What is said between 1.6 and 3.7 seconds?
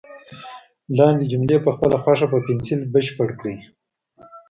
په خپله خوښه په پنسل بشپړ کړئ.